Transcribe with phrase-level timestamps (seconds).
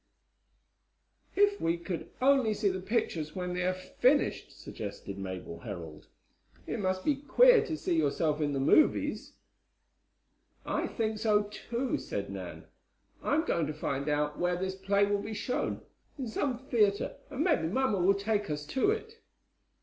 [1.35, 6.07] "If we could only see the pictures when they are finished," suggested Mabel Herold.
[6.65, 9.33] "It must be queer to see yourself in the movies."
[10.65, 12.65] "I think so, too," said Nan.
[13.21, 15.81] "I'm going to find out where this play will be shown,
[16.17, 19.19] in some theatre, and maybe mamma will take us to it."